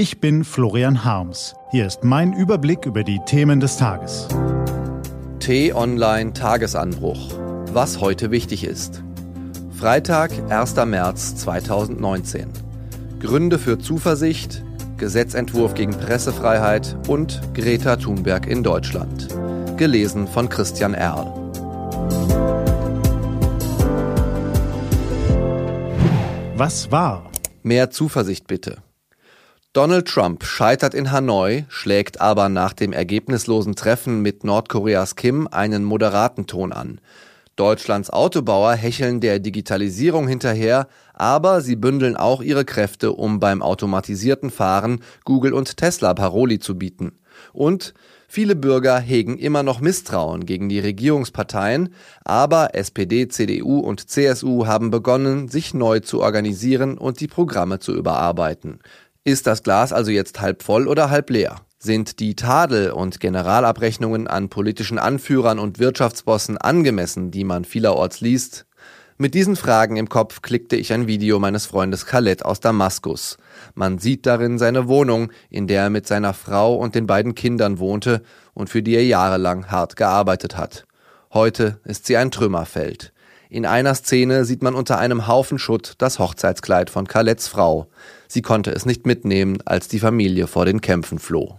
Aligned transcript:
Ich 0.00 0.18
bin 0.18 0.44
Florian 0.44 1.04
Harms. 1.04 1.54
Hier 1.72 1.86
ist 1.86 2.04
mein 2.04 2.32
Überblick 2.32 2.86
über 2.86 3.04
die 3.04 3.20
Themen 3.26 3.60
des 3.60 3.76
Tages. 3.76 4.28
T-Online 5.40 6.32
Tagesanbruch. 6.32 7.28
Was 7.74 8.00
heute 8.00 8.30
wichtig 8.30 8.64
ist. 8.64 9.02
Freitag, 9.78 10.30
1. 10.48 10.76
März 10.86 11.36
2019. 11.36 12.48
Gründe 13.20 13.58
für 13.58 13.78
Zuversicht, 13.78 14.64
Gesetzentwurf 14.96 15.74
gegen 15.74 15.92
Pressefreiheit 15.92 16.96
und 17.06 17.38
Greta 17.52 17.96
Thunberg 17.96 18.46
in 18.46 18.62
Deutschland. 18.62 19.28
Gelesen 19.76 20.26
von 20.26 20.48
Christian 20.48 20.94
Erl. 20.94 21.26
Was 26.56 26.90
war? 26.90 27.30
Mehr 27.62 27.90
Zuversicht 27.90 28.46
bitte. 28.46 28.78
Donald 29.72 30.08
Trump 30.08 30.42
scheitert 30.42 30.94
in 30.94 31.12
Hanoi, 31.12 31.64
schlägt 31.68 32.20
aber 32.20 32.48
nach 32.48 32.72
dem 32.72 32.92
ergebnislosen 32.92 33.76
Treffen 33.76 34.20
mit 34.20 34.42
Nordkoreas 34.42 35.14
Kim 35.14 35.46
einen 35.48 35.84
moderaten 35.84 36.48
Ton 36.48 36.72
an. 36.72 37.00
Deutschlands 37.54 38.10
Autobauer 38.10 38.72
hecheln 38.74 39.20
der 39.20 39.38
Digitalisierung 39.38 40.26
hinterher, 40.26 40.88
aber 41.14 41.60
sie 41.60 41.76
bündeln 41.76 42.16
auch 42.16 42.42
ihre 42.42 42.64
Kräfte, 42.64 43.12
um 43.12 43.38
beim 43.38 43.62
automatisierten 43.62 44.50
Fahren 44.50 45.04
Google 45.24 45.52
und 45.52 45.76
Tesla 45.76 46.14
Paroli 46.14 46.58
zu 46.58 46.76
bieten. 46.76 47.20
Und 47.52 47.94
viele 48.26 48.56
Bürger 48.56 48.98
hegen 48.98 49.38
immer 49.38 49.62
noch 49.62 49.80
Misstrauen 49.80 50.46
gegen 50.46 50.68
die 50.68 50.80
Regierungsparteien, 50.80 51.94
aber 52.24 52.74
SPD, 52.74 53.28
CDU 53.28 53.78
und 53.78 54.10
CSU 54.10 54.66
haben 54.66 54.90
begonnen, 54.90 55.46
sich 55.46 55.74
neu 55.74 56.00
zu 56.00 56.20
organisieren 56.20 56.98
und 56.98 57.20
die 57.20 57.28
Programme 57.28 57.78
zu 57.78 57.94
überarbeiten. 57.94 58.80
Ist 59.22 59.46
das 59.46 59.62
Glas 59.62 59.92
also 59.92 60.10
jetzt 60.10 60.40
halb 60.40 60.62
voll 60.62 60.88
oder 60.88 61.10
halb 61.10 61.28
leer? 61.28 61.56
Sind 61.78 62.20
die 62.20 62.36
Tadel- 62.36 62.92
und 62.92 63.20
Generalabrechnungen 63.20 64.26
an 64.26 64.48
politischen 64.48 64.98
Anführern 64.98 65.58
und 65.58 65.78
Wirtschaftsbossen 65.78 66.56
angemessen, 66.56 67.30
die 67.30 67.44
man 67.44 67.66
vielerorts 67.66 68.22
liest? 68.22 68.64
Mit 69.18 69.34
diesen 69.34 69.56
Fragen 69.56 69.98
im 69.98 70.08
Kopf 70.08 70.40
klickte 70.40 70.76
ich 70.76 70.94
ein 70.94 71.06
Video 71.06 71.38
meines 71.38 71.66
Freundes 71.66 72.06
Khaled 72.06 72.46
aus 72.46 72.60
Damaskus. 72.60 73.36
Man 73.74 73.98
sieht 73.98 74.24
darin 74.24 74.58
seine 74.58 74.88
Wohnung, 74.88 75.30
in 75.50 75.66
der 75.66 75.82
er 75.82 75.90
mit 75.90 76.06
seiner 76.06 76.32
Frau 76.32 76.74
und 76.74 76.94
den 76.94 77.06
beiden 77.06 77.34
Kindern 77.34 77.78
wohnte 77.78 78.22
und 78.54 78.70
für 78.70 78.82
die 78.82 78.94
er 78.94 79.04
jahrelang 79.04 79.70
hart 79.70 79.96
gearbeitet 79.96 80.56
hat. 80.56 80.86
Heute 81.34 81.78
ist 81.84 82.06
sie 82.06 82.16
ein 82.16 82.30
Trümmerfeld. 82.30 83.12
In 83.52 83.66
einer 83.66 83.96
Szene 83.96 84.44
sieht 84.44 84.62
man 84.62 84.76
unter 84.76 84.98
einem 84.98 85.26
Haufen 85.26 85.58
Schutt 85.58 85.94
das 85.98 86.20
Hochzeitskleid 86.20 86.88
von 86.88 87.08
Khaleds 87.08 87.48
Frau. 87.48 87.88
Sie 88.28 88.42
konnte 88.42 88.70
es 88.70 88.86
nicht 88.86 89.06
mitnehmen, 89.06 89.58
als 89.64 89.88
die 89.88 89.98
Familie 89.98 90.46
vor 90.46 90.66
den 90.66 90.80
Kämpfen 90.80 91.18
floh. 91.18 91.56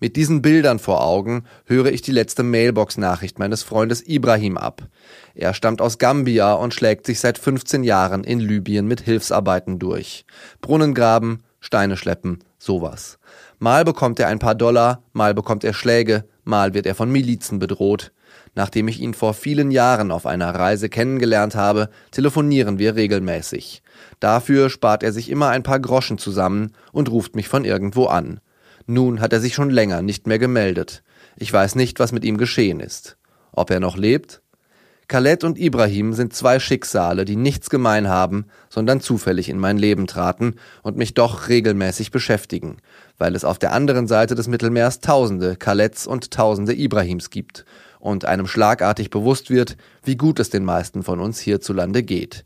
Mit 0.00 0.16
diesen 0.16 0.42
Bildern 0.42 0.80
vor 0.80 1.04
Augen 1.04 1.44
höre 1.66 1.92
ich 1.92 2.02
die 2.02 2.10
letzte 2.10 2.42
Mailbox-Nachricht 2.42 3.38
meines 3.38 3.62
Freundes 3.62 4.02
Ibrahim 4.04 4.58
ab. 4.58 4.88
Er 5.36 5.54
stammt 5.54 5.80
aus 5.80 5.98
Gambia 5.98 6.52
und 6.54 6.74
schlägt 6.74 7.06
sich 7.06 7.20
seit 7.20 7.38
15 7.38 7.84
Jahren 7.84 8.24
in 8.24 8.40
Libyen 8.40 8.88
mit 8.88 9.00
Hilfsarbeiten 9.00 9.78
durch. 9.78 10.26
Brunnen 10.60 10.94
graben, 10.94 11.44
Steine 11.60 11.96
schleppen, 11.96 12.40
sowas. 12.58 13.18
Mal 13.60 13.84
bekommt 13.84 14.18
er 14.18 14.26
ein 14.26 14.40
paar 14.40 14.56
Dollar, 14.56 15.04
mal 15.12 15.32
bekommt 15.32 15.62
er 15.62 15.74
Schläge, 15.74 16.24
mal 16.42 16.74
wird 16.74 16.86
er 16.86 16.96
von 16.96 17.10
Milizen 17.12 17.60
bedroht. 17.60 18.10
Nachdem 18.54 18.86
ich 18.86 19.00
ihn 19.00 19.14
vor 19.14 19.34
vielen 19.34 19.70
Jahren 19.70 20.10
auf 20.10 20.26
einer 20.26 20.54
Reise 20.54 20.88
kennengelernt 20.88 21.56
habe, 21.56 21.88
telefonieren 22.12 22.78
wir 22.78 22.94
regelmäßig. 22.94 23.82
Dafür 24.20 24.70
spart 24.70 25.02
er 25.02 25.12
sich 25.12 25.28
immer 25.28 25.48
ein 25.48 25.64
paar 25.64 25.80
Groschen 25.80 26.18
zusammen 26.18 26.72
und 26.92 27.10
ruft 27.10 27.34
mich 27.34 27.48
von 27.48 27.64
irgendwo 27.64 28.06
an. 28.06 28.40
Nun 28.86 29.20
hat 29.20 29.32
er 29.32 29.40
sich 29.40 29.54
schon 29.54 29.70
länger 29.70 30.02
nicht 30.02 30.26
mehr 30.26 30.38
gemeldet. 30.38 31.02
Ich 31.36 31.52
weiß 31.52 31.74
nicht, 31.74 31.98
was 31.98 32.12
mit 32.12 32.24
ihm 32.24 32.38
geschehen 32.38 32.80
ist. 32.80 33.16
Ob 33.50 33.70
er 33.70 33.80
noch 33.80 33.96
lebt? 33.96 34.40
Khaled 35.06 35.44
und 35.44 35.58
Ibrahim 35.58 36.14
sind 36.14 36.32
zwei 36.32 36.58
Schicksale, 36.58 37.26
die 37.26 37.36
nichts 37.36 37.68
gemein 37.68 38.08
haben, 38.08 38.46
sondern 38.70 39.02
zufällig 39.02 39.50
in 39.50 39.58
mein 39.58 39.76
Leben 39.76 40.06
traten 40.06 40.54
und 40.82 40.96
mich 40.96 41.12
doch 41.12 41.48
regelmäßig 41.48 42.10
beschäftigen, 42.10 42.78
weil 43.18 43.34
es 43.34 43.44
auf 43.44 43.58
der 43.58 43.72
anderen 43.72 44.06
Seite 44.06 44.34
des 44.34 44.48
Mittelmeers 44.48 45.00
tausende 45.00 45.56
Khaleds 45.56 46.06
und 46.06 46.30
tausende 46.30 46.72
Ibrahims 46.72 47.28
gibt 47.28 47.66
und 48.04 48.26
einem 48.26 48.46
schlagartig 48.46 49.08
bewusst 49.08 49.48
wird, 49.48 49.78
wie 50.02 50.16
gut 50.16 50.38
es 50.38 50.50
den 50.50 50.64
meisten 50.64 51.02
von 51.02 51.20
uns 51.20 51.40
hierzulande 51.40 52.02
geht. 52.02 52.44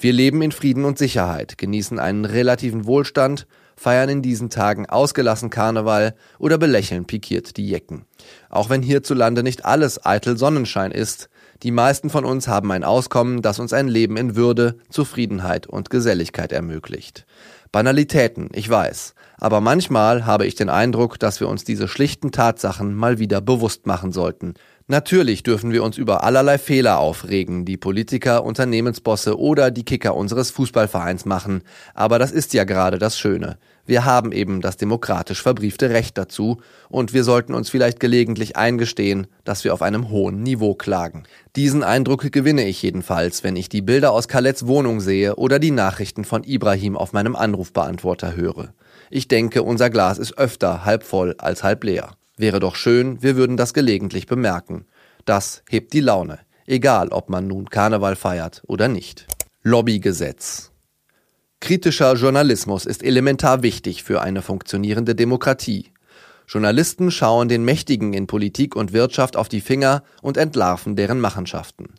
Wir 0.00 0.14
leben 0.14 0.40
in 0.40 0.50
Frieden 0.50 0.86
und 0.86 0.96
Sicherheit, 0.96 1.58
genießen 1.58 1.98
einen 1.98 2.24
relativen 2.24 2.86
Wohlstand, 2.86 3.46
feiern 3.76 4.08
in 4.08 4.22
diesen 4.22 4.48
Tagen 4.48 4.86
ausgelassen 4.86 5.50
Karneval 5.50 6.14
oder 6.38 6.56
belächeln 6.56 7.04
pikiert 7.04 7.58
die 7.58 7.68
Jecken. 7.68 8.06
Auch 8.48 8.70
wenn 8.70 8.82
hierzulande 8.82 9.42
nicht 9.42 9.66
alles 9.66 10.04
eitel 10.06 10.38
Sonnenschein 10.38 10.90
ist, 10.90 11.28
die 11.62 11.70
meisten 11.70 12.08
von 12.08 12.24
uns 12.24 12.48
haben 12.48 12.72
ein 12.72 12.82
Auskommen, 12.82 13.42
das 13.42 13.58
uns 13.58 13.74
ein 13.74 13.88
Leben 13.88 14.16
in 14.16 14.36
Würde, 14.36 14.78
Zufriedenheit 14.88 15.66
und 15.66 15.90
Geselligkeit 15.90 16.50
ermöglicht. 16.50 17.26
Banalitäten, 17.72 18.48
ich 18.52 18.70
weiß, 18.70 19.14
aber 19.38 19.60
manchmal 19.60 20.24
habe 20.24 20.46
ich 20.46 20.54
den 20.54 20.68
Eindruck, 20.68 21.18
dass 21.18 21.40
wir 21.40 21.48
uns 21.48 21.64
diese 21.64 21.88
schlichten 21.88 22.32
Tatsachen 22.32 22.94
mal 22.94 23.18
wieder 23.18 23.40
bewusst 23.40 23.86
machen 23.86 24.12
sollten, 24.12 24.54
Natürlich 24.86 25.42
dürfen 25.42 25.72
wir 25.72 25.82
uns 25.82 25.96
über 25.96 26.24
allerlei 26.24 26.58
Fehler 26.58 26.98
aufregen, 26.98 27.64
die 27.64 27.78
Politiker, 27.78 28.44
Unternehmensbosse 28.44 29.38
oder 29.38 29.70
die 29.70 29.82
Kicker 29.82 30.14
unseres 30.14 30.50
Fußballvereins 30.50 31.24
machen, 31.24 31.62
aber 31.94 32.18
das 32.18 32.32
ist 32.32 32.52
ja 32.52 32.64
gerade 32.64 32.98
das 32.98 33.18
Schöne. 33.18 33.56
Wir 33.86 34.04
haben 34.04 34.30
eben 34.30 34.60
das 34.60 34.76
demokratisch 34.76 35.40
verbriefte 35.40 35.88
Recht 35.88 36.18
dazu 36.18 36.60
und 36.90 37.14
wir 37.14 37.24
sollten 37.24 37.54
uns 37.54 37.70
vielleicht 37.70 37.98
gelegentlich 37.98 38.58
eingestehen, 38.58 39.26
dass 39.44 39.64
wir 39.64 39.72
auf 39.72 39.80
einem 39.80 40.10
hohen 40.10 40.42
Niveau 40.42 40.74
klagen. 40.74 41.22
Diesen 41.56 41.82
Eindruck 41.82 42.30
gewinne 42.30 42.66
ich 42.66 42.82
jedenfalls, 42.82 43.42
wenn 43.42 43.56
ich 43.56 43.70
die 43.70 43.80
Bilder 43.80 44.12
aus 44.12 44.28
Khaleds 44.28 44.66
Wohnung 44.66 45.00
sehe 45.00 45.36
oder 45.36 45.58
die 45.58 45.70
Nachrichten 45.70 46.24
von 46.24 46.44
Ibrahim 46.44 46.98
auf 46.98 47.14
meinem 47.14 47.36
Anrufbeantworter 47.36 48.36
höre. 48.36 48.74
Ich 49.08 49.28
denke, 49.28 49.62
unser 49.62 49.88
Glas 49.88 50.18
ist 50.18 50.36
öfter 50.36 50.84
halb 50.84 51.04
voll 51.04 51.36
als 51.38 51.62
halb 51.62 51.84
leer. 51.84 52.10
Wäre 52.36 52.58
doch 52.60 52.74
schön, 52.74 53.22
wir 53.22 53.36
würden 53.36 53.56
das 53.56 53.74
gelegentlich 53.74 54.26
bemerken. 54.26 54.86
Das 55.24 55.62
hebt 55.68 55.92
die 55.92 56.00
Laune, 56.00 56.40
egal 56.66 57.08
ob 57.08 57.30
man 57.30 57.46
nun 57.46 57.70
Karneval 57.70 58.16
feiert 58.16 58.62
oder 58.66 58.88
nicht. 58.88 59.26
Lobbygesetz. 59.62 60.72
Kritischer 61.60 62.14
Journalismus 62.14 62.84
ist 62.84 63.02
elementar 63.02 63.62
wichtig 63.62 64.02
für 64.02 64.20
eine 64.20 64.42
funktionierende 64.42 65.14
Demokratie. 65.14 65.92
Journalisten 66.46 67.10
schauen 67.10 67.48
den 67.48 67.64
Mächtigen 67.64 68.12
in 68.12 68.26
Politik 68.26 68.76
und 68.76 68.92
Wirtschaft 68.92 69.36
auf 69.36 69.48
die 69.48 69.62
Finger 69.62 70.02
und 70.20 70.36
entlarven 70.36 70.94
deren 70.96 71.20
Machenschaften. 71.20 71.94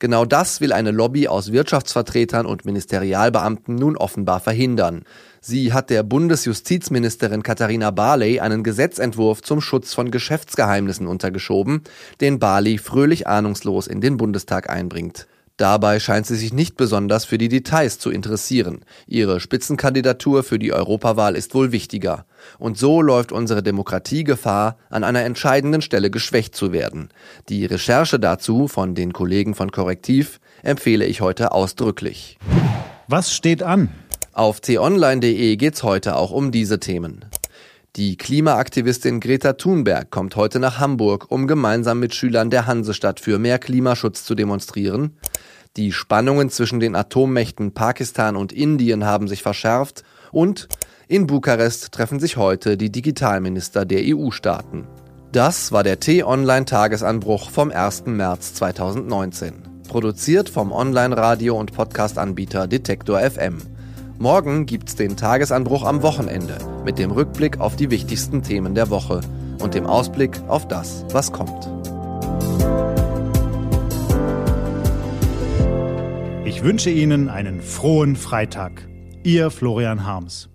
Genau 0.00 0.24
das 0.24 0.60
will 0.60 0.72
eine 0.72 0.92
Lobby 0.92 1.26
aus 1.26 1.50
Wirtschaftsvertretern 1.50 2.46
und 2.46 2.64
Ministerialbeamten 2.64 3.74
nun 3.74 3.96
offenbar 3.96 4.38
verhindern. 4.38 5.02
Sie 5.40 5.72
hat 5.72 5.90
der 5.90 6.04
Bundesjustizministerin 6.04 7.42
Katharina 7.42 7.90
Barley 7.90 8.38
einen 8.38 8.62
Gesetzentwurf 8.62 9.42
zum 9.42 9.60
Schutz 9.60 9.94
von 9.94 10.12
Geschäftsgeheimnissen 10.12 11.08
untergeschoben, 11.08 11.82
den 12.20 12.38
Barley 12.38 12.78
fröhlich 12.78 13.26
ahnungslos 13.26 13.88
in 13.88 14.00
den 14.00 14.18
Bundestag 14.18 14.70
einbringt. 14.70 15.26
Dabei 15.58 15.98
scheint 15.98 16.24
sie 16.24 16.36
sich 16.36 16.52
nicht 16.52 16.76
besonders 16.76 17.24
für 17.24 17.36
die 17.36 17.48
Details 17.48 17.98
zu 17.98 18.10
interessieren. 18.10 18.84
Ihre 19.08 19.40
Spitzenkandidatur 19.40 20.44
für 20.44 20.60
die 20.60 20.72
Europawahl 20.72 21.34
ist 21.34 21.52
wohl 21.52 21.72
wichtiger. 21.72 22.26
Und 22.60 22.78
so 22.78 23.02
läuft 23.02 23.32
unsere 23.32 23.60
Demokratie 23.60 24.22
Gefahr, 24.22 24.78
an 24.88 25.02
einer 25.02 25.24
entscheidenden 25.24 25.82
Stelle 25.82 26.10
geschwächt 26.10 26.54
zu 26.54 26.72
werden. 26.72 27.08
Die 27.48 27.66
Recherche 27.66 28.20
dazu 28.20 28.68
von 28.68 28.94
den 28.94 29.12
Kollegen 29.12 29.56
von 29.56 29.72
Korrektiv 29.72 30.38
empfehle 30.62 31.04
ich 31.06 31.22
heute 31.22 31.50
ausdrücklich. 31.50 32.38
Was 33.08 33.34
steht 33.34 33.64
an? 33.64 33.88
Auf 34.32 34.60
t-online.de 34.60 35.56
geht's 35.56 35.82
heute 35.82 36.14
auch 36.14 36.30
um 36.30 36.52
diese 36.52 36.78
Themen. 36.78 37.24
Die 37.96 38.16
Klimaaktivistin 38.16 39.18
Greta 39.18 39.54
Thunberg 39.54 40.10
kommt 40.12 40.36
heute 40.36 40.60
nach 40.60 40.78
Hamburg, 40.78 41.32
um 41.32 41.48
gemeinsam 41.48 41.98
mit 41.98 42.14
Schülern 42.14 42.48
der 42.48 42.68
Hansestadt 42.68 43.18
für 43.18 43.40
mehr 43.40 43.58
Klimaschutz 43.58 44.22
zu 44.22 44.36
demonstrieren. 44.36 45.16
Die 45.76 45.92
Spannungen 45.92 46.50
zwischen 46.50 46.80
den 46.80 46.96
Atommächten 46.96 47.72
Pakistan 47.72 48.36
und 48.36 48.52
Indien 48.52 49.04
haben 49.04 49.28
sich 49.28 49.42
verschärft 49.42 50.02
und 50.32 50.68
in 51.06 51.26
Bukarest 51.26 51.92
treffen 51.92 52.20
sich 52.20 52.36
heute 52.36 52.76
die 52.76 52.90
Digitalminister 52.90 53.84
der 53.84 54.02
EU-Staaten. 54.04 54.86
Das 55.32 55.72
war 55.72 55.82
der 55.82 56.00
T-Online-Tagesanbruch 56.00 57.50
vom 57.50 57.70
1. 57.70 58.06
März 58.06 58.54
2019. 58.54 59.54
Produziert 59.88 60.48
vom 60.48 60.72
Online-Radio- 60.72 61.58
und 61.58 61.72
Podcast-Anbieter 61.72 62.66
Detektor 62.66 63.20
FM. 63.20 63.58
Morgen 64.18 64.66
gibt's 64.66 64.96
den 64.96 65.16
Tagesanbruch 65.16 65.84
am 65.84 66.02
Wochenende 66.02 66.58
mit 66.84 66.98
dem 66.98 67.10
Rückblick 67.10 67.60
auf 67.60 67.76
die 67.76 67.90
wichtigsten 67.90 68.42
Themen 68.42 68.74
der 68.74 68.90
Woche 68.90 69.20
und 69.60 69.74
dem 69.74 69.86
Ausblick 69.86 70.40
auf 70.48 70.66
das, 70.66 71.04
was 71.10 71.30
kommt. 71.30 71.77
Ich 76.58 76.64
wünsche 76.64 76.90
Ihnen 76.90 77.28
einen 77.28 77.62
frohen 77.62 78.16
Freitag. 78.16 78.88
Ihr 79.22 79.52
Florian 79.52 80.04
Harms. 80.04 80.50